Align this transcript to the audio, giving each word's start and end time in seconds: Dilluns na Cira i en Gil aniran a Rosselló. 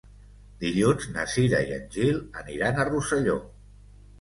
Dilluns 0.63 1.05
na 1.17 1.25
Cira 1.33 1.61
i 1.67 1.75
en 1.75 1.85
Gil 1.97 2.17
aniran 2.45 2.81
a 2.81 2.87
Rosselló. 2.91 3.37